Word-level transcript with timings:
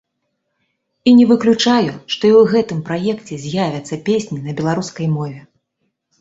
І 1.09 1.11
не 1.17 1.25
выключаю, 1.31 1.91
што 2.13 2.23
і 2.29 2.31
ў 2.39 2.53
гэтым 2.53 2.79
праекце 2.87 3.39
з'явяцца 3.45 4.01
песні 4.09 4.39
на 4.47 4.57
беларускай 4.63 5.07
мове. 5.15 5.37